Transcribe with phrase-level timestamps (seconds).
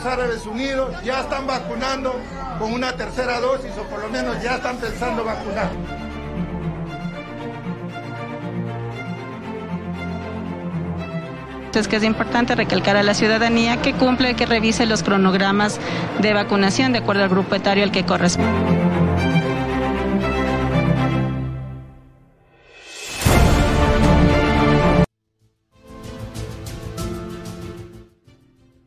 [0.00, 2.18] Emiratos Árabes Unidos ya están vacunando
[2.58, 5.70] con una tercera dosis o por lo menos ya están pensando vacunar.
[11.74, 15.78] Es que es importante recalcar a la ciudadanía que cumple, que revise los cronogramas
[16.20, 18.89] de vacunación de acuerdo al grupo etario al que corresponde.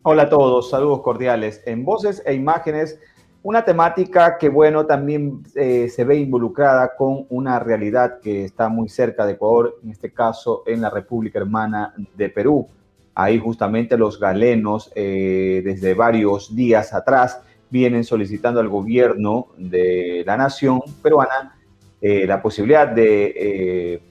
[0.06, 1.64] Hola a todos, saludos cordiales.
[1.66, 3.00] En voces e imágenes,
[3.42, 8.90] una temática que, bueno, también eh, se ve involucrada con una realidad que está muy
[8.90, 12.68] cerca de Ecuador, en este caso en la República Hermana de Perú.
[13.16, 17.40] Ahí justamente los galenos, eh, desde varios días atrás,
[17.70, 21.58] vienen solicitando al gobierno de la nación peruana
[22.02, 24.02] eh, la posibilidad de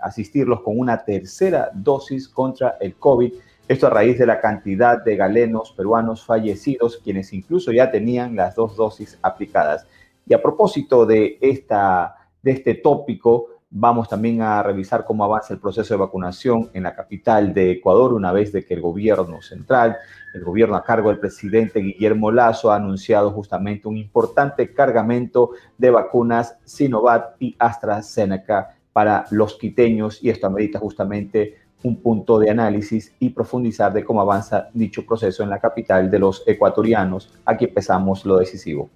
[0.00, 3.34] asistirlos con una tercera dosis contra el COVID
[3.68, 8.54] esto a raíz de la cantidad de galenos peruanos fallecidos, quienes incluso ya tenían las
[8.54, 9.86] dos dosis aplicadas.
[10.26, 15.60] Y a propósito de, esta, de este tópico, vamos también a revisar cómo avanza el
[15.60, 19.96] proceso de vacunación en la capital de Ecuador, una vez de que el gobierno central,
[20.34, 25.90] el gobierno a cargo del presidente Guillermo Lazo, ha anunciado justamente un importante cargamento de
[25.90, 33.14] vacunas Sinovac y AstraZeneca para los quiteños, y esto amerita justamente un punto de análisis
[33.18, 37.32] y profundizar de cómo avanza dicho proceso en la capital de los ecuatorianos.
[37.44, 38.90] Aquí empezamos lo decisivo.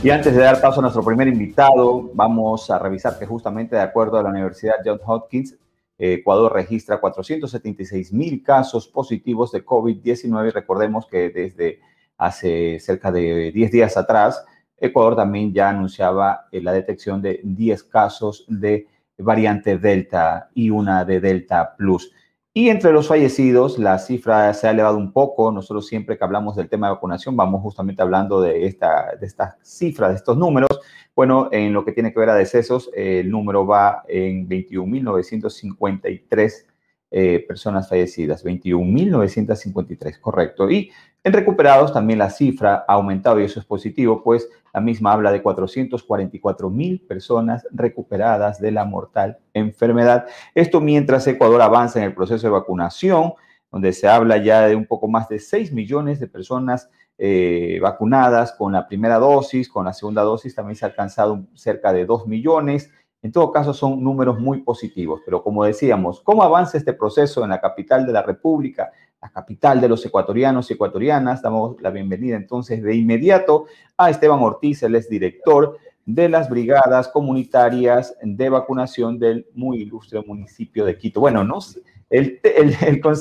[0.00, 3.82] Y antes de dar paso a nuestro primer invitado, vamos a revisar que justamente de
[3.82, 5.58] acuerdo a la Universidad Johns Hopkins,
[5.98, 11.80] Ecuador registra 476 mil casos positivos de COVID-19 recordemos que desde
[12.16, 14.44] hace cerca de 10 días atrás,
[14.76, 18.86] Ecuador también ya anunciaba eh, la detección de 10 casos de
[19.18, 22.12] variante Delta y una de Delta Plus.
[22.54, 25.52] Y entre los fallecidos, la cifra se ha elevado un poco.
[25.52, 29.56] Nosotros siempre que hablamos del tema de vacunación, vamos justamente hablando de esta, de esta
[29.62, 30.68] cifra, de estos números.
[31.14, 36.66] Bueno, en lo que tiene que ver a decesos, el número va en 21.953
[37.10, 40.70] eh, personas fallecidas, 21.953, correcto.
[40.70, 40.90] Y
[41.24, 45.32] en recuperados también la cifra ha aumentado y eso es positivo, pues la misma habla
[45.32, 50.26] de 444 mil personas recuperadas de la mortal enfermedad.
[50.54, 53.32] Esto mientras Ecuador avanza en el proceso de vacunación,
[53.72, 58.52] donde se habla ya de un poco más de 6 millones de personas eh, vacunadas
[58.52, 62.26] con la primera dosis, con la segunda dosis también se ha alcanzado cerca de 2
[62.26, 62.90] millones.
[63.22, 67.50] En todo caso, son números muy positivos, pero como decíamos, ¿cómo avanza este proceso en
[67.50, 68.92] la capital de la República?
[69.20, 71.42] la capital de los ecuatorianos y ecuatorianas.
[71.42, 75.76] Damos la bienvenida entonces de inmediato a Esteban Ortiz, él es director
[76.06, 81.20] de las brigadas comunitarias de vacunación del muy ilustre municipio de Quito.
[81.20, 82.40] Bueno, no sé, el,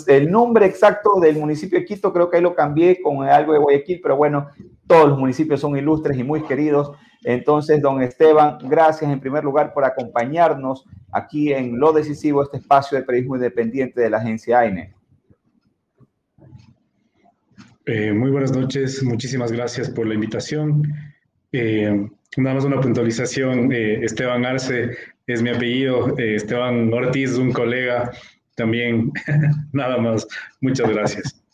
[0.07, 3.59] el, nombre exacto del municipio de Quito creo que ahí lo cambié con algo de
[3.59, 4.49] Guayaquil, pero bueno,
[4.87, 6.91] todos los municipios son ilustres y muy queridos.
[7.23, 12.97] Entonces, don Esteban, gracias en primer lugar por acompañarnos aquí en Lo Decisivo, este espacio
[12.97, 14.93] de periodismo independiente de la agencia AINE.
[17.85, 20.83] Eh, muy buenas noches, muchísimas gracias por la invitación.
[21.51, 24.91] Eh, nada más una puntualización, eh, Esteban Arce
[25.25, 28.11] es mi apellido, Esteban Ortiz, un colega
[28.57, 29.13] también,
[29.71, 30.27] nada más.
[30.59, 31.41] Muchas gracias.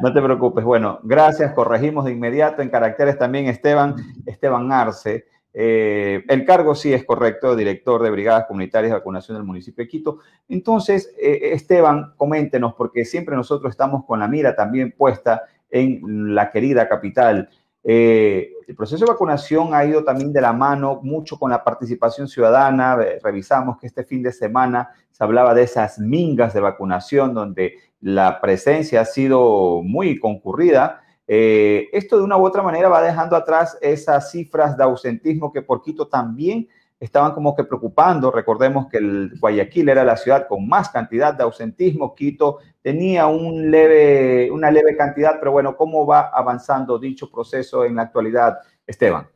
[0.00, 0.62] No te preocupes.
[0.62, 1.52] Bueno, gracias.
[1.54, 5.26] Corregimos de inmediato en caracteres también Esteban, Esteban Arce.
[5.52, 10.20] el cargo sí es correcto, director de Brigadas Comunitarias de Vacunación del municipio de Quito.
[10.48, 16.88] Entonces, Esteban, coméntenos, porque siempre nosotros estamos con la mira también puesta en la querida
[16.88, 17.48] capital.
[17.90, 22.28] Eh, el proceso de vacunación ha ido también de la mano mucho con la participación
[22.28, 22.98] ciudadana.
[23.22, 28.42] Revisamos que este fin de semana se hablaba de esas mingas de vacunación donde la
[28.42, 31.00] presencia ha sido muy concurrida.
[31.26, 35.62] Eh, esto de una u otra manera va dejando atrás esas cifras de ausentismo que
[35.62, 36.68] por Quito también
[37.00, 38.30] estaban como que preocupando.
[38.30, 44.70] Recordemos que el Guayaquil era la ciudad con más cantidad de ausentismo, Quito tenía una
[44.70, 49.28] leve cantidad, pero bueno, ¿cómo va avanzando dicho proceso en la actualidad, Esteban?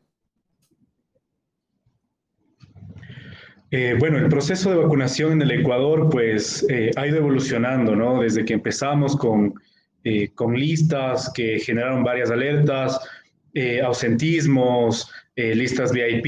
[3.70, 8.20] Eh, bueno, el proceso de vacunación en el Ecuador pues eh, ha ido evolucionando, ¿no?
[8.20, 9.54] Desde que empezamos con,
[10.04, 13.00] eh, con listas que generaron varias alertas,
[13.84, 16.26] ausentismos, eh, listas VIP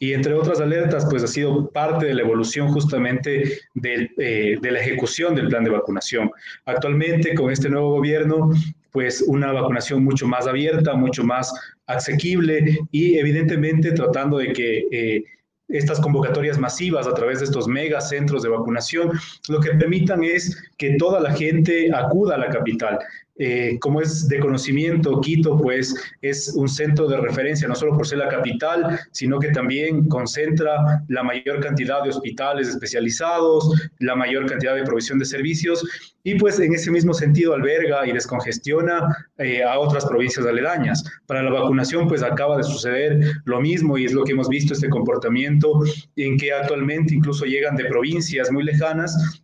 [0.00, 5.34] y entre otras alertas, pues ha sido parte de la evolución justamente de la ejecución
[5.34, 6.30] del plan de vacunación.
[6.64, 8.50] Actualmente, con este nuevo gobierno,
[8.90, 11.52] pues una vacunación mucho más abierta, mucho más
[11.86, 15.24] asequible y evidentemente tratando de que
[15.68, 19.12] estas convocatorias masivas a través de estos mega centros de vacunación,
[19.48, 22.98] lo que permitan es que toda la gente acuda a la capital.
[23.36, 28.06] Eh, como es de conocimiento, Quito pues es un centro de referencia no solo por
[28.06, 34.46] ser la capital, sino que también concentra la mayor cantidad de hospitales especializados, la mayor
[34.46, 35.84] cantidad de provisión de servicios
[36.22, 41.04] y pues en ese mismo sentido alberga y descongestiona eh, a otras provincias aledañas.
[41.26, 44.74] Para la vacunación pues acaba de suceder lo mismo y es lo que hemos visto
[44.74, 45.80] este comportamiento
[46.16, 49.43] en que actualmente incluso llegan de provincias muy lejanas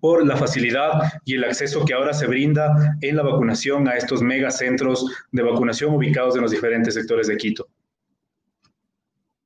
[0.00, 4.22] por la facilidad y el acceso que ahora se brinda en la vacunación a estos
[4.22, 7.66] megacentros de vacunación ubicados en los diferentes sectores de Quito.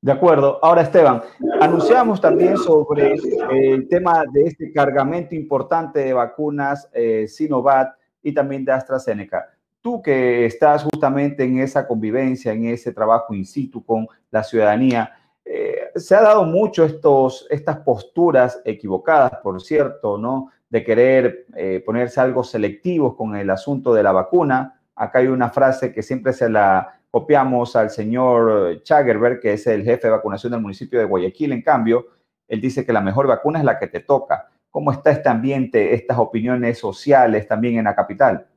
[0.05, 0.59] De acuerdo.
[0.63, 1.23] Ahora, Esteban,
[1.63, 3.15] anunciamos también sobre
[3.51, 9.49] el tema de este cargamento importante de vacunas eh, Sinovac y también de AstraZeneca.
[9.81, 15.11] Tú que estás justamente en esa convivencia, en ese trabajo in situ con la ciudadanía,
[15.45, 20.51] eh, se ha dado mucho estos, estas posturas equivocadas, por cierto, ¿no?
[20.71, 24.81] De querer eh, ponerse algo selectivos con el asunto de la vacuna.
[24.97, 29.85] Acá hay una frase que siempre se la copiamos al señor Chagerberg, que es el
[29.85, 31.53] jefe de vacunación del municipio de Guayaquil.
[31.53, 32.07] En cambio,
[32.49, 34.49] él dice que la mejor vacuna es la que te toca.
[34.71, 38.49] ¿Cómo está este ambiente, estas opiniones sociales también en la capital?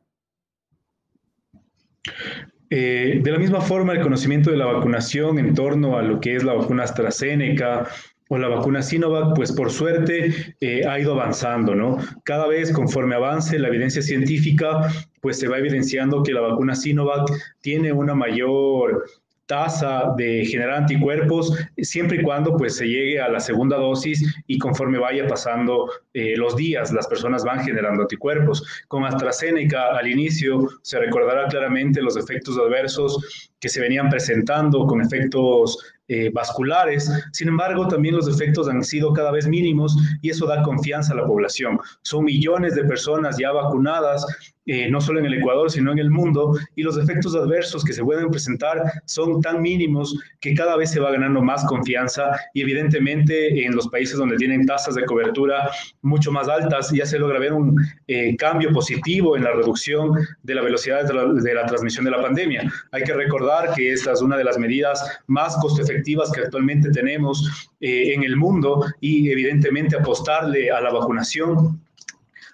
[2.69, 6.36] Eh, de la misma forma, el conocimiento de la vacunación en torno a lo que
[6.36, 7.88] es la vacuna AstraZeneca
[8.30, 11.98] o la vacuna Sinovac, pues por suerte eh, ha ido avanzando, ¿no?
[12.24, 14.90] Cada vez conforme avance la evidencia científica,
[15.22, 17.30] pues se va evidenciando que la vacuna Sinovac
[17.62, 19.06] tiene una mayor
[19.48, 24.58] tasa de generar anticuerpos siempre y cuando pues se llegue a la segunda dosis y
[24.58, 28.64] conforme vaya pasando eh, los días las personas van generando anticuerpos.
[28.88, 35.02] Con AstraZeneca al inicio se recordará claramente los efectos adversos que se venían presentando con
[35.02, 35.78] efectos
[36.10, 37.12] eh, vasculares.
[37.34, 41.18] Sin embargo, también los efectos han sido cada vez mínimos y eso da confianza a
[41.18, 41.80] la población.
[42.02, 44.26] Son millones de personas ya vacunadas
[44.68, 47.94] eh, no solo en el Ecuador, sino en el mundo, y los efectos adversos que
[47.94, 52.62] se pueden presentar son tan mínimos que cada vez se va ganando más confianza y
[52.62, 55.72] evidentemente en los países donde tienen tasas de cobertura
[56.02, 60.12] mucho más altas ya se logra ver un eh, cambio positivo en la reducción
[60.44, 62.72] de la velocidad de la, transmisión de la pandemia.
[62.92, 66.92] Hay que recordar que esta es una de las medidas más costo efectivas que actualmente
[66.92, 71.80] tenemos eh, en el mundo y evidentemente apostarle a la vacunación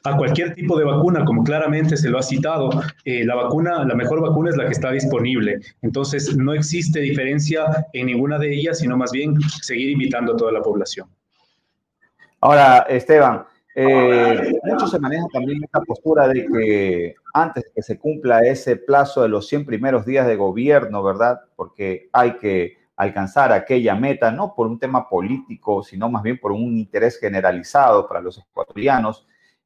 [0.04, 2.70] a cualquier tipo de vacuna, como claramente se lo ha citado,
[3.06, 5.60] eh, la vacuna, la mejor vacuna es la que está disponible.
[5.82, 10.52] Entonces, no existe diferencia en ninguna de ellas, sino más bien seguir invitando a toda
[10.52, 11.08] la población.
[12.42, 13.46] Ahora, Esteban,
[13.76, 19.22] eh, mucho se maneja también esta postura de que antes que se cumpla ese plazo
[19.22, 21.40] de los 100 primeros días de gobierno, ¿verdad?
[21.56, 26.52] Porque hay que alcanzar aquella meta, no por un tema político, sino más bien por
[26.52, 29.26] un interés generalizado para los ecuatorianos.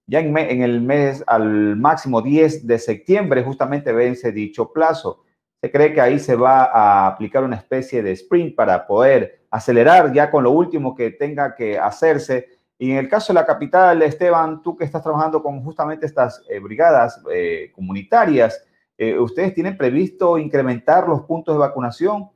[0.10, 5.26] Ya en, el mes, al máximo 10 de septiembre, justamente vence dicho plazo.
[5.62, 10.14] Se cree que ahí se va a aplicar una especie de sprint para poder acelerar
[10.14, 12.48] ya con lo último que tenga que hacerse.
[12.78, 16.42] Y en el caso de la capital, Esteban, tú que estás trabajando con justamente estas
[16.50, 18.64] eh, brigadas eh, comunitarias,
[18.98, 22.30] eh, ¿ustedes tienen previsto incrementar los puntos de vacunación?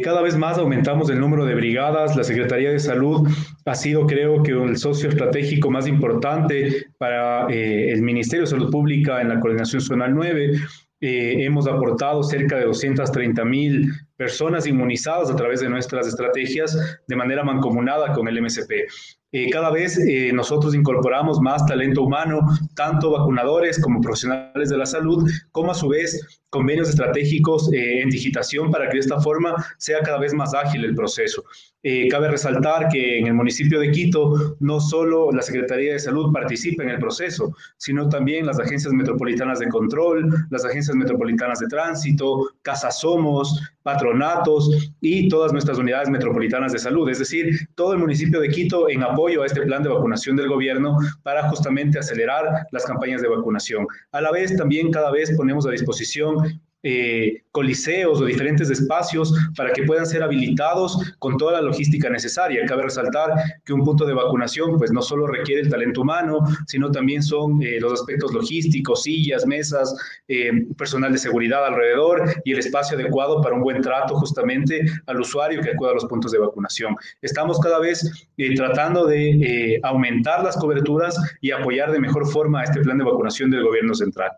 [0.00, 2.16] Cada vez más aumentamos el número de brigadas.
[2.16, 3.28] La Secretaría de Salud
[3.66, 8.70] ha sido, creo que, el socio estratégico más importante para eh, el Ministerio de Salud
[8.70, 10.52] Pública en la Coordinación Zonal 9.
[11.00, 17.16] Eh, hemos aportado cerca de 230 mil personas inmunizadas a través de nuestras estrategias de
[17.16, 18.72] manera mancomunada con el MSP.
[19.34, 22.40] Eh, cada vez eh, nosotros incorporamos más talento humano,
[22.76, 28.10] tanto vacunadores como profesionales de la salud, como a su vez convenios estratégicos eh, en
[28.10, 31.42] digitación para que de esta forma sea cada vez más ágil el proceso.
[32.10, 36.82] cabe resaltar que en el municipio de Quito no solo la Secretaría de Salud participa
[36.84, 42.50] en el proceso, sino también las agencias metropolitanas de control, las agencias metropolitanas de tránsito,
[42.62, 48.40] Casa Somos, patronatos y todas nuestras unidades metropolitanas de salud, es decir, todo el municipio
[48.40, 52.84] de Quito en apoyo a este plan de vacunación del gobierno para justamente acelerar las
[52.84, 53.86] campañas de vacunación.
[54.12, 59.72] A la vez, también cada vez ponemos a disposición eh, coliseos o diferentes espacios para
[59.72, 62.64] que puedan ser habilitados con toda la logística necesaria.
[62.66, 63.30] Cabe resaltar
[63.64, 67.62] que un punto de vacunación pues no solo requiere el talento humano, sino también son
[67.62, 69.94] eh, los aspectos logísticos, sillas, mesas,
[70.28, 75.20] eh, personal de seguridad alrededor y el espacio adecuado para un buen trato justamente al
[75.20, 76.96] usuario que acuda a los puntos de vacunación.
[77.20, 82.98] Estamos cada vez tratando de aumentar las coberturas y apoyar de mejor forma este plan
[82.98, 84.32] de vacunación del gobierno central.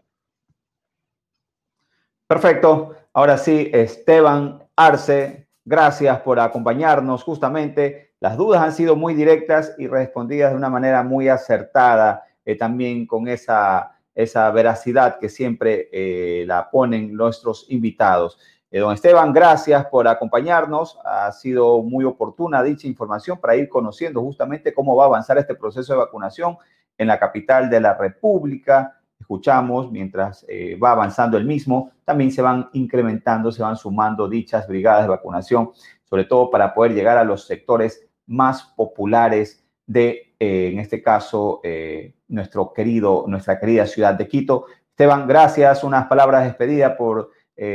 [2.26, 2.97] Perfecto.
[3.12, 7.23] Ahora sí, Esteban Arce, gracias por acompañarnos.
[7.23, 12.57] Justamente las dudas han sido muy directas y respondidas de una manera muy acertada, eh,
[12.57, 18.38] también con esa, esa veracidad que siempre eh, la ponen nuestros invitados.
[18.71, 20.99] Eh, don Esteban, gracias por acompañarnos.
[21.04, 25.54] Ha sido muy oportuna dicha información para ir conociendo justamente cómo va a avanzar este
[25.54, 26.57] proceso de vacunación
[26.97, 32.42] en la capital de la República escuchamos mientras eh, va avanzando el mismo, también se
[32.42, 35.71] van incrementando, se van sumando dichas brigadas de vacunación,
[36.04, 41.61] sobre todo para poder llegar a los sectores más populares de, eh, en este caso,
[41.62, 44.66] eh, nuestro querido, nuestra querida ciudad de Quito.
[44.90, 47.30] Esteban, gracias, unas palabras de despedida por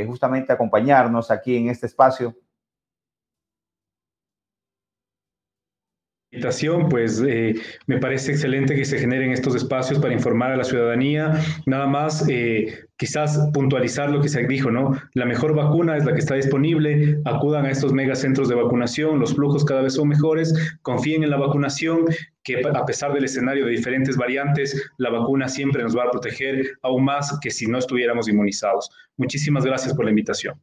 [0.07, 2.35] justamente acompañarnos aquí en este espacio.
[6.89, 7.55] Pues eh,
[7.87, 11.41] me parece excelente que se generen estos espacios para informar a la ciudadanía.
[11.65, 14.91] Nada más, eh, quizás puntualizar lo que se dijo, ¿no?
[15.13, 17.19] La mejor vacuna es la que está disponible.
[17.25, 20.53] Acudan a estos megacentros de vacunación, los flujos cada vez son mejores.
[20.83, 22.05] Confíen en la vacunación,
[22.43, 26.77] que a pesar del escenario de diferentes variantes, la vacuna siempre nos va a proteger
[26.83, 28.91] aún más que si no estuviéramos inmunizados.
[29.17, 30.61] Muchísimas gracias por la invitación.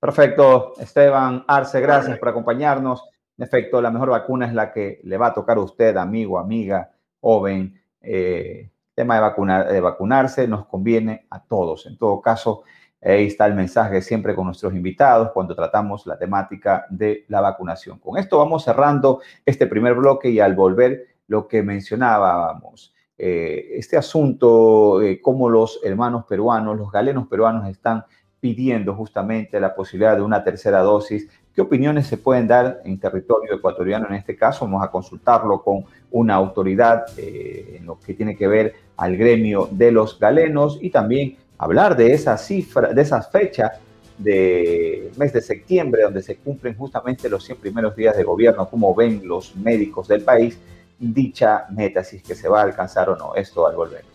[0.00, 3.02] Perfecto, Esteban Arce, gracias por acompañarnos.
[3.42, 6.92] Efecto, la mejor vacuna es la que le va a tocar a usted, amigo, amiga,
[7.20, 7.74] joven.
[8.00, 11.86] Eh, tema de, vacunar, de vacunarse nos conviene a todos.
[11.86, 12.62] En todo caso,
[13.02, 17.98] ahí está el mensaje siempre con nuestros invitados cuando tratamos la temática de la vacunación.
[17.98, 23.96] Con esto vamos cerrando este primer bloque y al volver lo que mencionábamos, eh, este
[23.96, 28.04] asunto, eh, cómo los hermanos peruanos, los galenos peruanos están
[28.42, 33.54] pidiendo justamente la posibilidad de una tercera dosis ¿Qué opiniones se pueden dar en territorio
[33.54, 34.64] ecuatoriano en este caso?
[34.64, 39.68] Vamos a consultarlo con una autoridad eh, en lo que tiene que ver al gremio
[39.70, 43.72] de los galenos y también hablar de esa cifra, de esas fechas
[44.16, 48.94] de mes de septiembre, donde se cumplen justamente los 100 primeros días de gobierno, cómo
[48.94, 50.58] ven los médicos del país
[50.98, 53.34] dicha meta, si es que se va a alcanzar o no.
[53.34, 54.11] Esto al volver.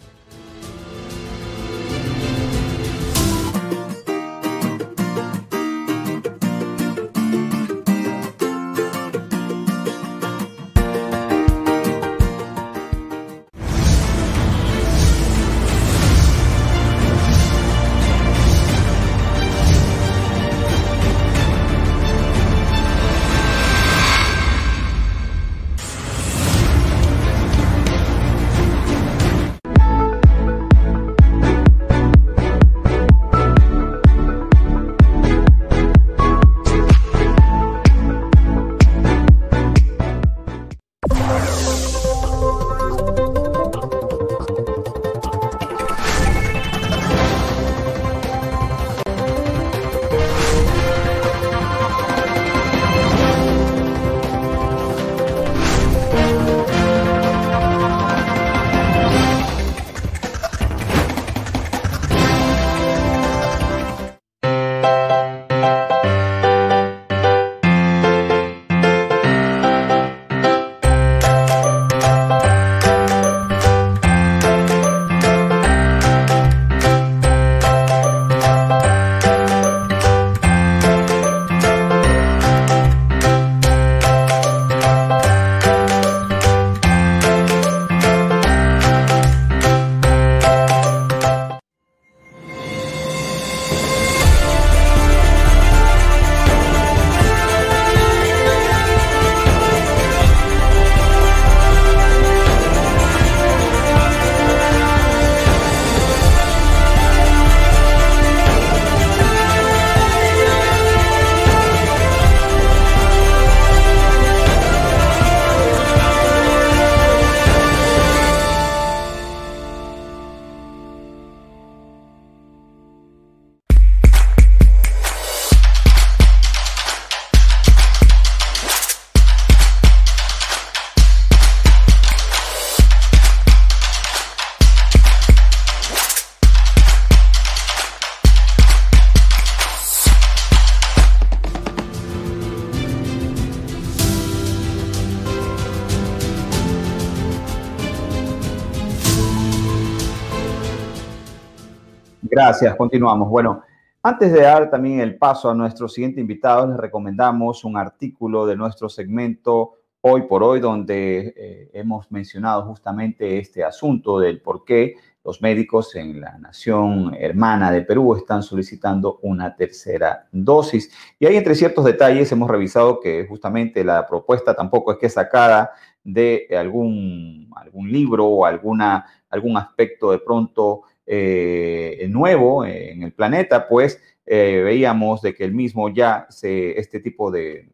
[152.38, 153.30] Gracias, continuamos.
[153.30, 153.64] Bueno,
[154.04, 158.56] antes de dar también el paso a nuestro siguiente invitado, les recomendamos un artículo de
[158.56, 164.98] nuestro segmento Hoy por Hoy, donde eh, hemos mencionado justamente este asunto del por qué
[165.24, 170.92] los médicos en la nación hermana de Perú están solicitando una tercera dosis.
[171.18, 175.72] Y ahí entre ciertos detalles hemos revisado que justamente la propuesta tampoco es que sacada
[176.04, 183.70] de algún, algún libro o alguna, algún aspecto de pronto eh, nuevo en el planeta,
[183.70, 187.70] pues eh, veíamos de que el mismo ya se, este tipo de,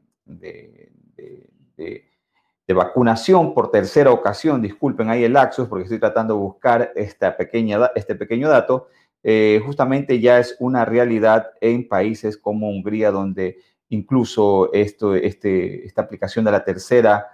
[2.68, 6.94] vacunación por tercera ocasión, disculpen ahí el laxus porque estoy tratando de buscar
[7.38, 8.88] pequeña, este pequeño dato,
[9.24, 13.58] eh, justamente ya es una realidad en países como Hungría, donde
[13.90, 17.28] incluso esto, este, esta aplicación de la tercera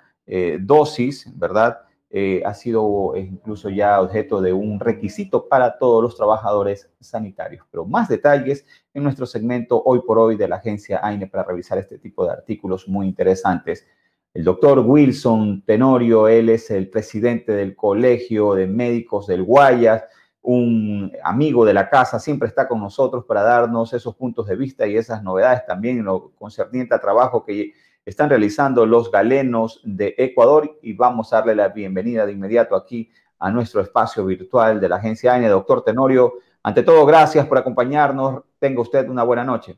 [0.59, 1.79] dosis, ¿verdad?
[2.11, 7.65] Eh, ha sido incluso ya objeto de un requisito para todos los trabajadores sanitarios.
[7.69, 11.77] Pero más detalles en nuestro segmento hoy por hoy de la agencia AINE para revisar
[11.77, 13.85] este tipo de artículos muy interesantes.
[14.33, 20.03] El doctor Wilson Tenorio, él es el presidente del Colegio de Médicos del Guayas,
[20.41, 24.87] un amigo de la casa, siempre está con nosotros para darnos esos puntos de vista
[24.87, 27.73] y esas novedades también en lo concerniente a trabajo que
[28.09, 33.11] están realizando los galenos de Ecuador y vamos a darle la bienvenida de inmediato aquí
[33.37, 35.47] a nuestro espacio virtual de la agencia ANE.
[35.47, 38.43] Doctor Tenorio, ante todo, gracias por acompañarnos.
[38.57, 39.77] Tenga usted una buena noche.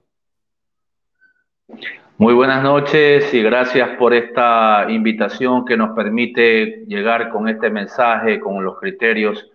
[2.17, 8.39] Muy buenas noches y gracias por esta invitación que nos permite llegar con este mensaje,
[8.39, 9.51] con los criterios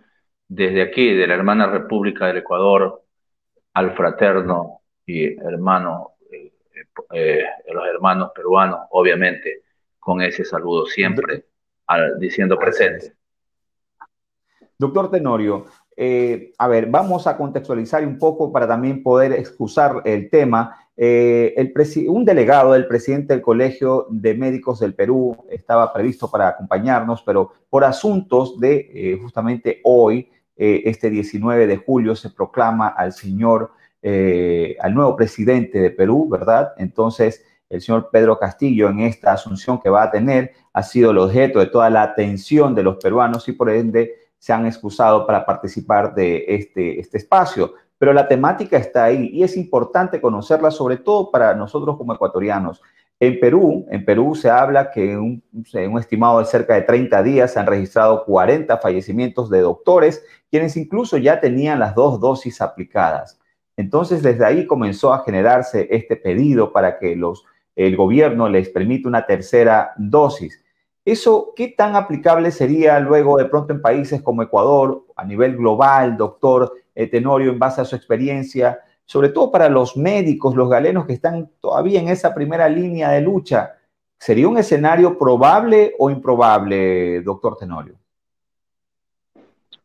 [0.47, 3.01] desde aquí, de la hermana República del Ecuador,
[3.73, 6.16] al fraterno y hermano
[7.11, 9.63] eh, los hermanos peruanos, obviamente,
[9.99, 11.45] con ese saludo siempre
[11.87, 13.13] al, diciendo presente.
[14.77, 20.29] Doctor Tenorio, eh, a ver, vamos a contextualizar un poco para también poder excusar el
[20.29, 20.75] tema.
[20.95, 21.73] Eh, el
[22.09, 27.51] un delegado del presidente del Colegio de Médicos del Perú estaba previsto para acompañarnos, pero
[27.69, 34.93] por asuntos de justamente hoy, este 19 de julio, se proclama al señor eh, al
[34.93, 36.73] nuevo presidente de Perú, ¿verdad?
[36.77, 41.17] Entonces, el señor Pedro Castillo en esta asunción que va a tener ha sido el
[41.17, 45.45] objeto de toda la atención de los peruanos y por ende se han excusado para
[45.45, 47.73] participar de este, este espacio.
[47.97, 52.81] Pero la temática está ahí y es importante conocerla, sobre todo para nosotros como ecuatorianos.
[53.19, 57.51] En Perú, en Perú se habla que en un, estimado de cerca de 30 días
[57.51, 63.39] se han registrado 40 fallecimientos de doctores, quienes incluso ya tenían las dos dosis aplicadas.
[63.77, 67.17] Entonces, desde ahí comenzó a generarse este pedido para que
[67.75, 70.63] el gobierno les permita una tercera dosis.
[71.05, 76.17] ¿Eso qué tan aplicable sería luego de pronto en países como Ecuador, a nivel global,
[76.17, 81.13] doctor Tenorio, en base a su experiencia, sobre todo para los médicos, los galenos que
[81.13, 83.75] están todavía en esa primera línea de lucha?
[84.17, 87.93] ¿Sería un escenario probable o improbable, doctor Tenorio?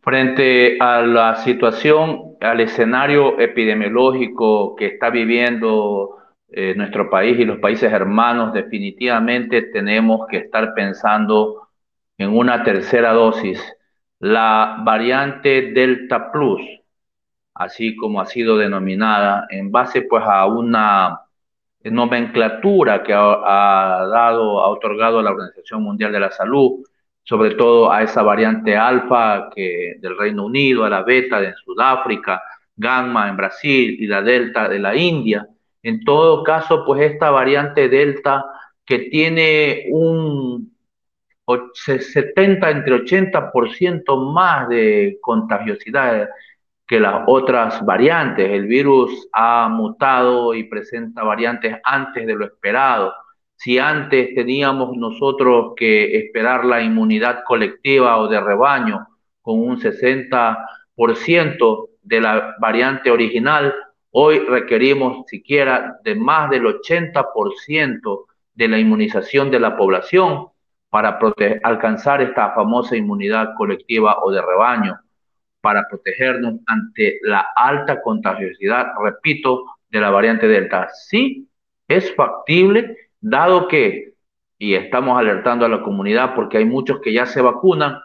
[0.00, 6.16] Frente a la situación, al escenario epidemiológico que está viviendo
[6.48, 11.68] eh, nuestro país y los países hermanos, definitivamente tenemos que estar pensando
[12.18, 13.60] en una tercera dosis.
[14.18, 16.60] La variante Delta Plus,
[17.54, 21.20] así como ha sido denominada, en base pues a una
[21.84, 26.84] nomenclatura que ha, ha dado, ha otorgado la Organización Mundial de la Salud,
[27.24, 32.42] sobre todo a esa variante alfa que del Reino Unido, a la beta de Sudáfrica,
[32.76, 35.46] gamma en Brasil y la delta de la India.
[35.82, 38.44] En todo caso, pues esta variante delta
[38.84, 40.72] que tiene un
[41.74, 46.28] 70 entre 80% más de contagiosidad
[46.86, 48.50] que las otras variantes.
[48.50, 53.12] El virus ha mutado y presenta variantes antes de lo esperado
[53.62, 59.06] si antes teníamos nosotros que esperar la inmunidad colectiva o de rebaño
[59.40, 63.72] con un 60% de la variante original,
[64.10, 70.48] hoy requerimos siquiera de más del 80% de la inmunización de la población
[70.90, 71.20] para
[71.62, 74.98] alcanzar esta famosa inmunidad colectiva o de rebaño,
[75.60, 80.88] para protegernos ante la alta contagiosidad, repito, de la variante Delta.
[80.92, 81.48] Sí,
[81.86, 84.14] es factible Dado que,
[84.58, 88.00] y estamos alertando a la comunidad porque hay muchos que ya se vacunan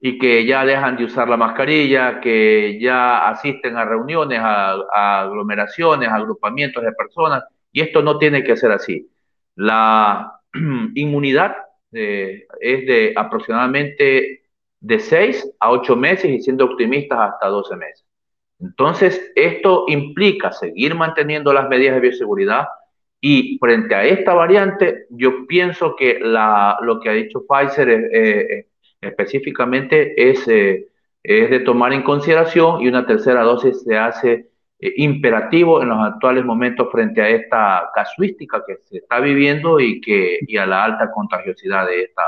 [0.00, 6.08] y que ya dejan de usar la mascarilla, que ya asisten a reuniones, a, aglomeraciones,
[6.08, 9.08] a agrupamientos de personas, y esto no tiene que ser así.
[9.54, 10.40] La
[10.94, 11.56] inmunidad
[11.92, 14.42] eh, es de aproximadamente
[14.80, 18.04] de 6 a 8 meses y siendo optimistas hasta 12 meses.
[18.58, 22.66] Entonces, esto implica seguir manteniendo las medidas de bioseguridad
[23.20, 28.66] y frente a esta variante, yo pienso que la, lo que ha dicho Pfizer eh,
[29.00, 30.88] específicamente es, eh,
[31.22, 35.98] es de tomar en consideración y una tercera dosis se hace eh, imperativo en los
[35.98, 40.84] actuales momentos frente a esta casuística que se está viviendo y, que, y a la
[40.84, 42.22] alta contagiosidad de esta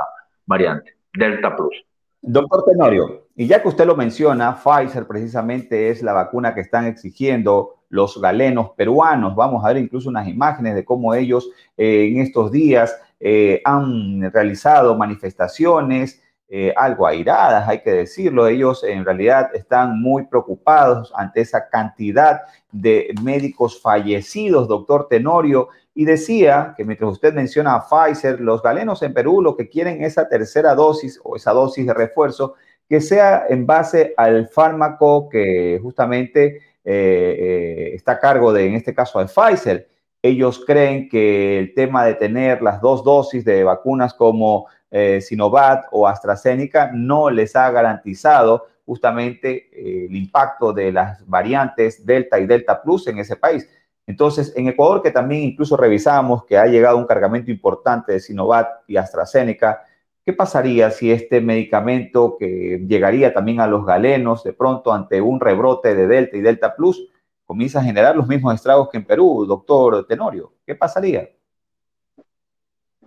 [0.47, 1.85] variante, Delta Plus.
[2.21, 6.87] Doctor Tenorio, y ya que usted lo menciona, Pfizer precisamente es la vacuna que están
[6.87, 9.35] exigiendo los galenos peruanos.
[9.35, 14.31] Vamos a ver incluso unas imágenes de cómo ellos eh, en estos días eh, han
[14.33, 18.47] realizado manifestaciones, eh, algo airadas, hay que decirlo.
[18.47, 22.41] Ellos en realidad están muy preocupados ante esa cantidad
[22.73, 29.03] de médicos fallecidos, doctor Tenorio, y decía que mientras usted menciona a Pfizer, los galenos
[29.03, 32.55] en Perú lo que quieren esa tercera dosis o esa dosis de refuerzo
[32.89, 38.75] que sea en base al fármaco que justamente eh, eh, está a cargo de, en
[38.75, 39.89] este caso, de Pfizer.
[40.23, 45.89] Ellos creen que el tema de tener las dos dosis de vacunas como eh, Sinovac
[45.93, 52.47] o AstraZeneca no les ha garantizado justamente eh, el impacto de las variantes Delta y
[52.47, 53.69] Delta Plus en ese país.
[54.07, 58.85] Entonces, en Ecuador, que también incluso revisamos que ha llegado un cargamento importante de Sinovac
[58.87, 59.83] y AstraZeneca,
[60.29, 65.41] ¿qué pasaría si este medicamento que llegaría también a los galenos de pronto ante un
[65.41, 67.09] rebrote de Delta y Delta Plus
[67.47, 70.53] comienza a generar los mismos estragos que en Perú, doctor Tenorio?
[70.67, 71.31] ¿Qué pasaría?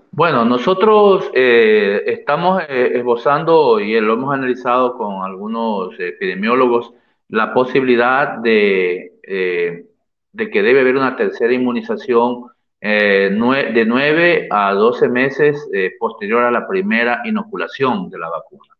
[0.09, 6.91] Bueno, nosotros eh, estamos eh, esbozando y lo hemos analizado con algunos epidemiólogos
[7.27, 9.85] la posibilidad de, eh,
[10.31, 12.45] de que debe haber una tercera inmunización
[12.81, 18.73] de 9 a 12 meses posterior a la primera inoculación de la vacuna.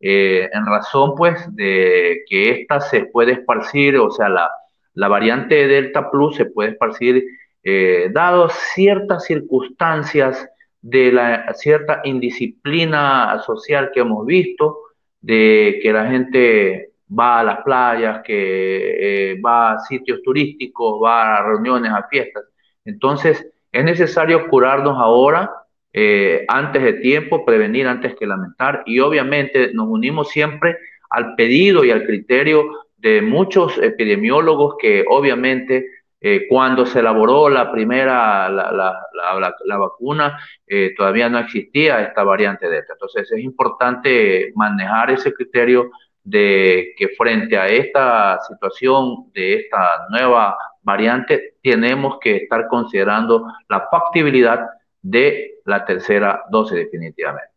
[0.00, 4.50] en razón, pues, de que esta se puede esparcir, o sea, la,
[4.94, 7.24] la variante Delta Plus se puede esparcir
[8.12, 10.48] dado ciertas circunstancias
[10.88, 14.78] de la cierta indisciplina social que hemos visto,
[15.20, 21.38] de que la gente va a las playas, que eh, va a sitios turísticos, va
[21.38, 22.44] a reuniones, a fiestas.
[22.86, 25.50] Entonces, es necesario curarnos ahora,
[25.92, 30.78] eh, antes de tiempo, prevenir antes que lamentar, y obviamente nos unimos siempre
[31.10, 32.64] al pedido y al criterio
[32.96, 35.86] de muchos epidemiólogos que obviamente
[36.20, 42.68] eh, cuando se elaboró la primera, la, la, vacuna, eh, todavía no existía esta variante
[42.68, 42.94] Delta.
[42.94, 45.90] Entonces es importante manejar ese criterio
[46.24, 53.88] de que frente a esta situación de esta nueva variante, tenemos que estar considerando la
[53.90, 54.68] factibilidad
[55.02, 57.50] de la tercera dosis definitivamente.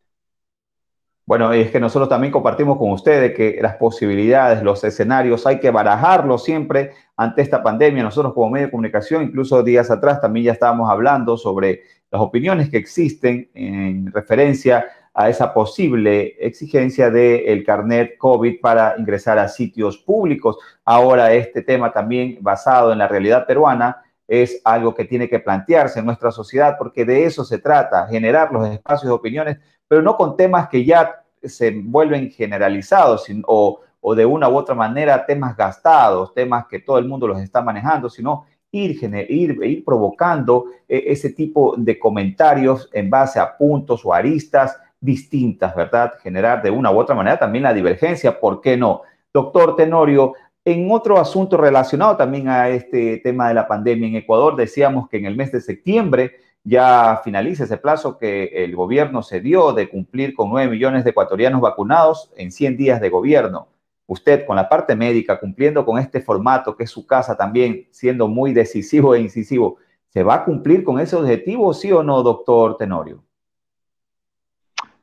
[1.28, 5.70] Bueno, es que nosotros también compartimos con ustedes que las posibilidades, los escenarios, hay que
[5.70, 8.02] barajarlos siempre ante esta pandemia.
[8.02, 12.72] Nosotros como medio de comunicación, incluso días atrás, también ya estábamos hablando sobre las opiniones
[12.72, 14.88] que existen en referencia
[15.20, 20.58] a esa posible exigencia del carnet COVID para ingresar a sitios públicos.
[20.86, 26.00] Ahora este tema también basado en la realidad peruana es algo que tiene que plantearse
[26.00, 29.58] en nuestra sociedad porque de eso se trata, generar los espacios de opiniones
[29.90, 33.82] pero no con temas que ya se vuelven generalizados o,
[34.16, 38.10] de una u otra manera temas gastados, temas que todo el mundo los está manejando,
[38.10, 44.14] sino ir, ir, ir provocando eh, ese tipo de comentarios en base a puntos o
[44.14, 46.14] aristas distintas, ¿verdad?
[46.22, 49.02] Generar de una u otra manera también la divergencia, ¿por qué no?
[49.34, 50.34] Doctor Tenorio,
[50.66, 55.18] en otro asunto relacionado también a este tema de la pandemia en Ecuador, decíamos que
[55.18, 56.34] en el mes de septiembre
[56.64, 61.12] ya finaliza ese plazo que el gobierno se dio de cumplir con 9 millones de
[61.12, 63.70] ecuatorianos vacunados en 100 días de gobierno.
[64.06, 68.28] Usted con la parte médica, cumpliendo con este formato que es su casa también, siendo
[68.28, 69.78] muy decisivo e incisivo,
[70.10, 73.24] ¿se va a cumplir con ese objetivo, sí o no, doctor Tenorio?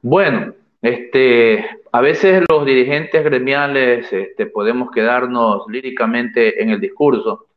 [0.08, 7.48] Bueno, este, a veces los dirigentes gremiales este, podemos quedarnos líricamente en el discurso,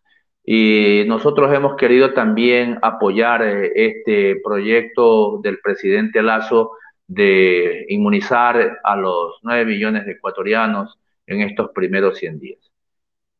[0.43, 6.71] y nosotros hemos querido también apoyar eh, este proyecto del presidente Lazo
[7.05, 12.71] de inmunizar a los 9 millones de ecuatorianos en estos primeros 100 días.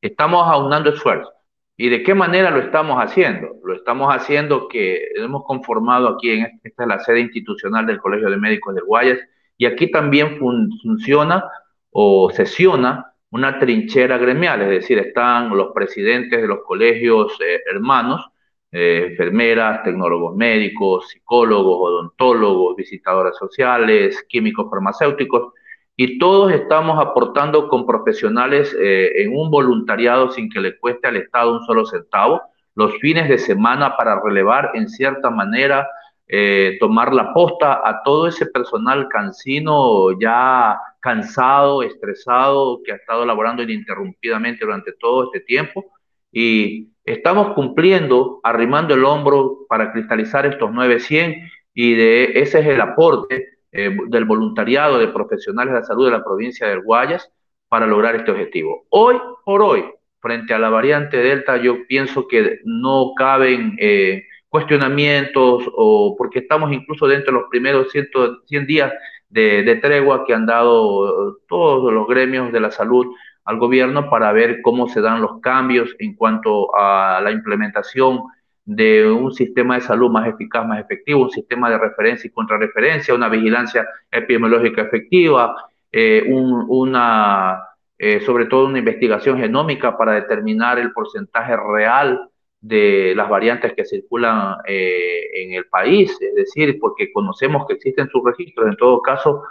[0.01, 1.33] Estamos aunando esfuerzos.
[1.77, 3.55] ¿Y de qué manera lo estamos haciendo?
[3.79, 8.37] Estamos haciendo que hemos conformado aquí, en esta es la sede institucional del Colegio de
[8.37, 9.19] Médicos del Guayas,
[9.57, 11.43] y aquí también funciona
[11.91, 18.25] o sesiona una trinchera gremial, es decir, están los presidentes de los colegios eh, hermanos,
[18.71, 25.53] eh, enfermeras, tecnólogos médicos, psicólogos, odontólogos, visitadores sociales, químicos farmacéuticos,
[25.95, 31.17] y todos estamos aportando con profesionales eh, en un voluntariado sin que le cueste al
[31.17, 32.41] Estado un solo centavo,
[32.79, 35.85] los fines de semana para relevar en cierta manera,
[36.29, 43.25] eh, tomar la posta a todo ese personal cansino ya cansado, estresado, que ha estado
[43.25, 45.87] laborando ininterrumpidamente durante todo este tiempo.
[46.31, 51.37] Y estamos cumpliendo, arrimando el hombro para cristalizar estos 900
[51.73, 56.23] y ese es el aporte eh, del voluntariado de profesionales de la salud de la
[56.23, 57.29] provincia del Guayas
[57.67, 58.85] para lograr este objetivo.
[58.89, 59.83] Hoy por hoy,
[60.21, 66.71] frente a la variante Delta, yo pienso que no caben eh, cuestionamientos o porque estamos
[66.73, 68.09] incluso dentro de los primeros 100,
[68.45, 68.93] 100 días
[69.29, 73.07] de, tregua que han dado todos los gremios de la salud
[73.45, 78.21] al gobierno para ver cómo se dan los cambios en cuanto a la implementación
[78.65, 83.15] de un sistema de salud más eficaz, más efectivo, un sistema de referencia y contrarreferencia,
[83.15, 85.55] una vigilancia epidemiológica efectiva,
[85.91, 87.59] eh, una,
[87.99, 92.29] eh, sobre todo una investigación genómica para determinar el porcentaje real
[92.61, 98.09] de las variantes que circulan eh, en el país, es decir, porque conocemos que existen
[98.09, 99.43] sus registros, en todo caso,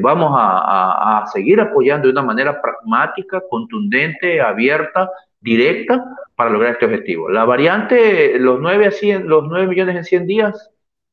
[0.00, 5.08] vamos a, a seguir apoyando de una manera pragmática, contundente, abierta,
[5.42, 7.28] directa para lograr este objetivo.
[7.28, 10.70] La variante, los 9, a 100, los 9 millones en 100 días,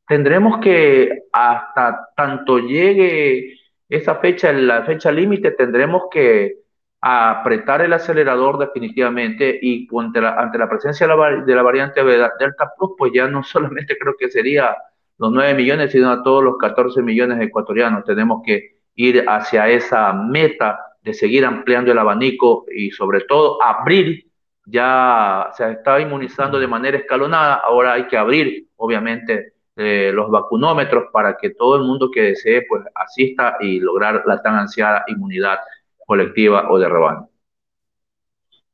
[0.08, 3.59] tendremos que hasta tanto llegue
[3.90, 6.60] esa fecha, la fecha límite, tendremos que
[7.02, 13.28] apretar el acelerador definitivamente y ante la, presencia de la, variante Delta Plus, pues ya
[13.28, 14.76] no solamente creo que sería
[15.18, 18.06] los 9 millones, sino a todos los 14 millones ecuatorianos.
[18.06, 24.26] Tenemos que ir hacia esa meta de seguir ampliando el abanico y sobre todo abrir,
[24.66, 31.06] ya se está inmunizando de manera escalonada, ahora hay que abrir obviamente eh, los vacunómetros
[31.14, 35.58] para que todo el mundo que desee pues asista y lograr la tan ansiada inmunidad
[36.06, 37.30] colectiva o de rebaño.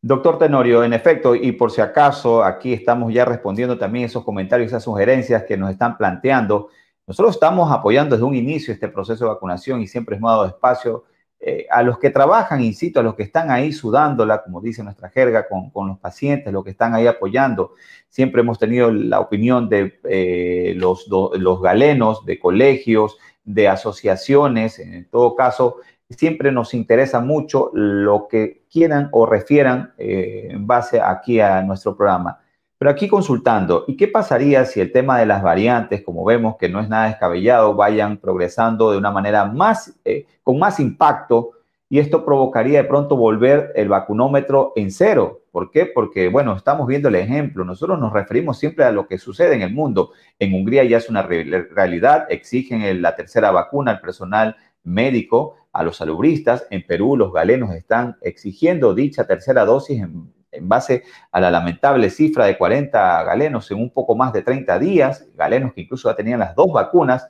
[0.01, 4.69] Doctor Tenorio, en efecto, y por si acaso, aquí estamos ya respondiendo también esos comentarios,
[4.69, 6.69] esas sugerencias que nos están planteando.
[7.05, 11.03] Nosotros estamos apoyando desde un inicio este proceso de vacunación y siempre hemos dado espacio
[11.39, 15.09] eh, a los que trabajan, insisto, a los que están ahí sudándola, como dice nuestra
[15.09, 17.73] jerga, con, los pacientes, los que están ahí apoyando.
[18.09, 25.05] Siempre hemos tenido la opinión de eh, los, los galenos, de colegios, de asociaciones, en
[25.09, 25.77] todo caso,
[26.09, 31.95] siempre nos interesa mucho lo que quieran o refieran eh, en base aquí a nuestro
[31.95, 32.39] programa.
[32.77, 36.67] Pero aquí consultando, ¿y qué pasaría si el tema de las variantes, como vemos que
[36.67, 41.51] no es nada descabellado, vayan progresando de una manera más, eh, con más impacto
[41.87, 45.41] y esto provocaría de pronto volver el vacunómetro en cero?
[45.51, 45.85] ¿Por qué?
[45.85, 47.63] Porque, bueno, estamos viendo el ejemplo.
[47.63, 50.11] Nosotros nos referimos siempre a lo que sucede en el mundo.
[50.37, 55.95] En Hungría ya es una realidad, exigen la tercera vacuna al personal médico, a los
[55.95, 56.67] salubristas.
[56.71, 62.09] En Perú los galenos están exigiendo dicha tercera dosis en en base a la lamentable
[62.09, 66.15] cifra de 40 galenos en un poco más de 30 días, galenos que incluso ya
[66.15, 67.27] tenían las dos vacunas.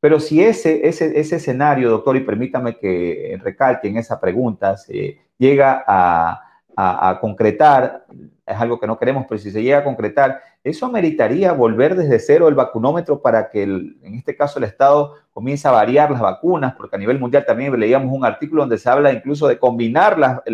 [0.00, 5.18] Pero si ese, ese, ese escenario, doctor, y permítame que recalque en esa pregunta, se
[5.38, 6.42] llega a,
[6.76, 8.04] a, concretar,
[8.46, 12.20] es algo que no queremos, pero si se llega a concretar, ¿eso ameritaría volver desde
[12.20, 16.74] cero el vacunómetro para que en este caso el Estado comience a variar las vacunas?
[16.76, 20.44] Porque a nivel mundial también leíamos un artículo donde se habla incluso de combinar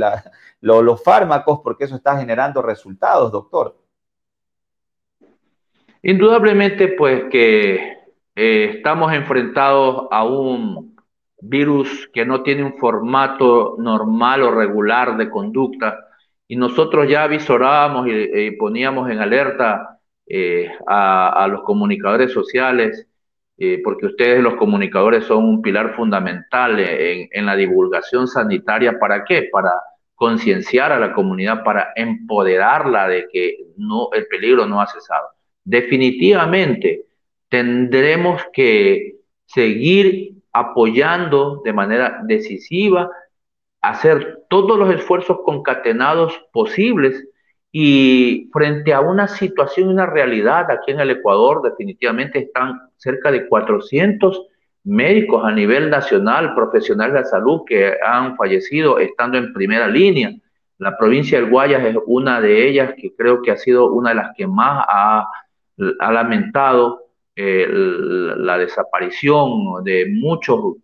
[0.61, 3.77] los fármacos porque eso está generando resultados, doctor.
[6.03, 7.99] Indudablemente, pues que
[8.35, 10.97] eh, estamos enfrentados a un
[11.43, 16.09] virus que no tiene un formato normal o regular de conducta
[16.49, 23.07] y nosotros ya avisorábamos y, poníamos en alerta eh, a, los comunicadores sociales,
[23.59, 28.99] eh, porque ustedes los comunicadores son un pilar fundamental en, en, la divulgación sanitaria.
[28.99, 29.49] ¿Para qué?
[29.53, 29.73] Para
[30.15, 35.29] concienciar a la comunidad, para empoderarla de que no, el peligro no ha cesado.
[35.65, 37.07] Definitivamente
[37.49, 43.11] tendremos que seguir apoyando de manera decisiva
[43.83, 47.29] hacer todos los esfuerzos concatenados posibles
[47.73, 53.49] y frente a una situación, una realidad aquí en el Ecuador, definitivamente están cerca de
[53.49, 54.47] 400
[54.85, 60.33] médicos a nivel nacional, profesionales de la salud que han fallecido estando en primera línea.
[60.79, 64.17] La provincia del Guayas es una de ellas que creo que ha sido una de
[64.17, 65.29] las que más ha,
[66.13, 70.77] lamentado eh, la desaparición de muchos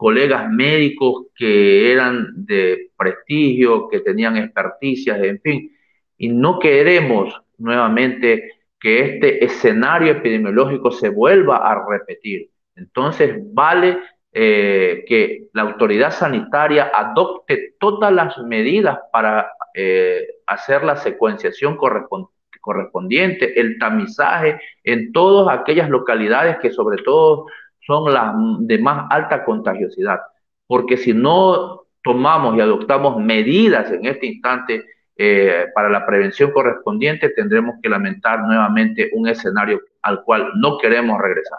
[0.00, 5.76] colegas médicos que eran de prestigio, que tenían experticias, en fin.
[6.16, 12.48] Y no queremos nuevamente que este escenario epidemiológico se vuelva a repetir.
[12.76, 13.98] Entonces, vale
[14.32, 23.60] eh, que la autoridad sanitaria adopte todas las medidas para eh, hacer la secuenciación correspondiente,
[23.60, 27.48] el tamizaje en todas aquellas localidades que sobre todo
[27.90, 30.20] son las de más alta contagiosidad.
[30.68, 34.84] Porque si no tomamos y adoptamos medidas en este instante
[35.16, 41.20] eh, para la prevención correspondiente, tendremos que lamentar nuevamente un escenario al cual no queremos
[41.20, 41.58] regresar.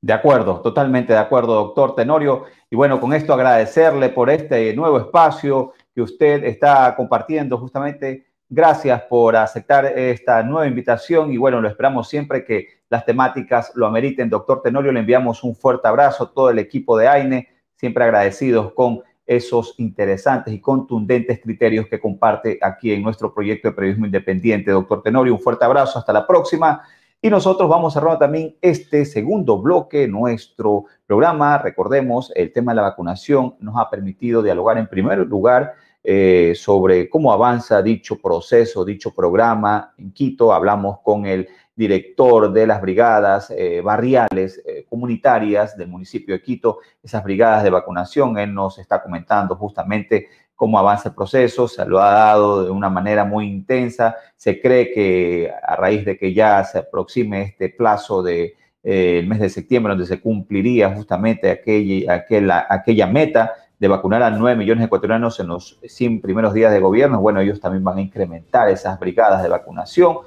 [0.00, 2.46] De acuerdo, totalmente de acuerdo, doctor Tenorio.
[2.70, 8.26] Y bueno, con esto agradecerle por este nuevo espacio que usted está compartiendo justamente.
[8.54, 13.86] Gracias por aceptar esta nueva invitación y bueno, lo esperamos siempre que las temáticas lo
[13.86, 14.28] ameriten.
[14.28, 18.74] Doctor Tenorio, le enviamos un fuerte abrazo a todo el equipo de AINE, siempre agradecidos
[18.74, 24.70] con esos interesantes y contundentes criterios que comparte aquí en nuestro proyecto de periodismo independiente.
[24.70, 26.82] Doctor Tenorio, un fuerte abrazo, hasta la próxima.
[27.22, 31.56] Y nosotros vamos a cerrar también este segundo bloque, nuestro programa.
[31.56, 35.72] Recordemos, el tema de la vacunación nos ha permitido dialogar en primer lugar
[36.04, 39.94] eh, sobre cómo avanza dicho proceso, dicho programa.
[39.96, 46.34] En Quito hablamos con el director de las brigadas eh, barriales eh, comunitarias del municipio
[46.34, 48.36] de Quito, esas brigadas de vacunación.
[48.36, 52.90] Él nos está comentando justamente cómo avanza el proceso, se lo ha dado de una
[52.90, 54.16] manera muy intensa.
[54.36, 59.48] Se cree que a raíz de que ya se aproxime este plazo de mes de
[59.48, 65.48] septiembre, donde se cumpliría justamente aquella meta de vacunar a 9 millones de ecuatorianos en
[65.48, 69.48] los 100 primeros días de gobierno, bueno, ellos también van a incrementar esas brigadas de
[69.48, 70.18] vacunación.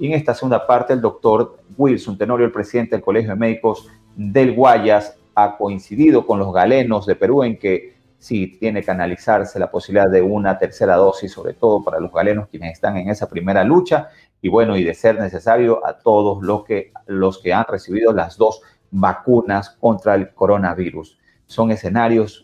[0.00, 3.88] Y en esta segunda parte, el doctor Wilson Tenorio, el presidente del Colegio de Médicos
[4.16, 9.60] del Guayas, ha coincidido con los galenos de Perú en que sí tiene que analizarse
[9.60, 13.28] la posibilidad de una tercera dosis, sobre todo para los galenos quienes están en esa
[13.28, 14.08] primera lucha,
[14.42, 18.36] y bueno, y de ser necesario a todos los que, los que han recibido las
[18.36, 21.16] dos vacunas contra el coronavirus.
[21.46, 22.43] Son escenarios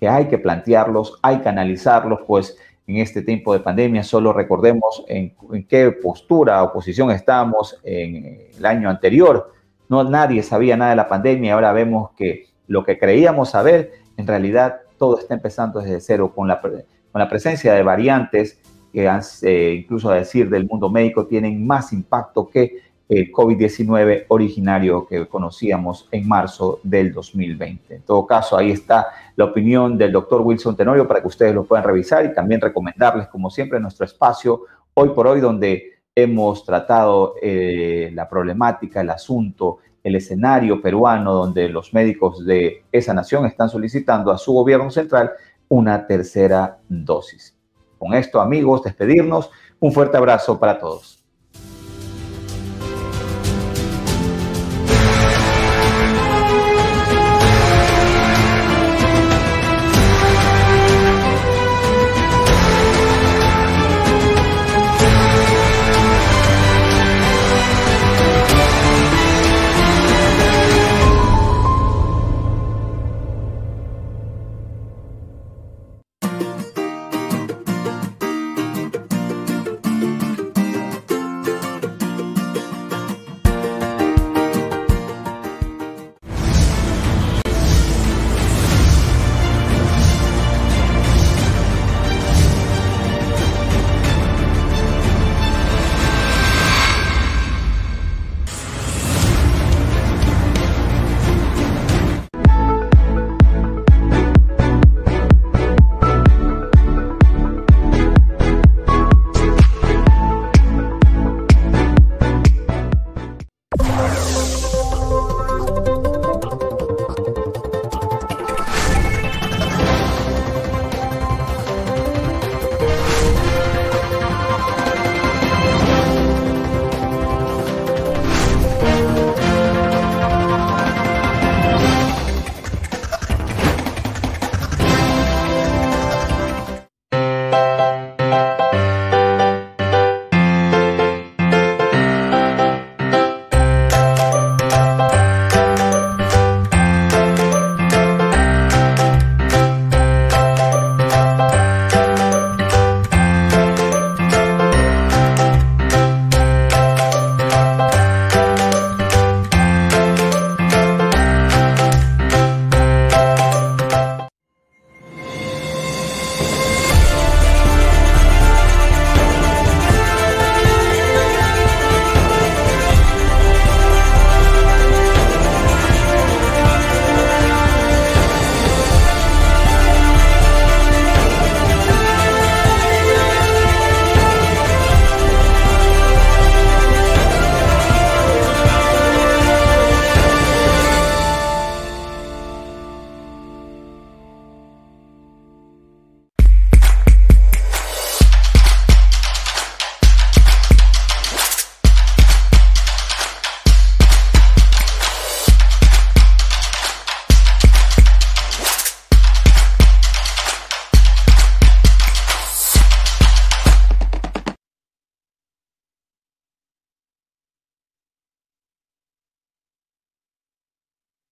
[0.00, 2.56] que hay que plantearlos, hay que analizarlos, pues
[2.86, 5.34] en este tiempo de pandemia solo recordemos en,
[5.68, 9.52] qué postura o posición estamos en el año anterior.
[9.88, 14.26] No nadie sabía nada de la pandemia ahora vemos que lo que creíamos saber en
[14.26, 18.60] realidad todo está empezando desde cero con la, con la presencia de variantes
[18.92, 19.06] que,
[19.42, 25.26] eh, incluso a decir del mundo médico, tienen más impacto que el COVID-19 originario que
[25.26, 27.94] conocíamos en marzo del 2020.
[27.94, 31.64] En todo caso, ahí está la opinión del doctor Wilson Tenorio para que ustedes lo
[31.64, 34.62] puedan revisar y también recomendarles, como siempre, nuestro espacio
[34.94, 41.68] hoy por hoy, donde hemos tratado eh, la problemática, el asunto el escenario peruano donde
[41.68, 45.32] los médicos de esa nación están solicitando a su gobierno central
[45.68, 47.56] una tercera dosis.
[47.98, 49.50] Con esto, amigos, despedirnos.
[49.80, 51.25] Un fuerte abrazo para todos.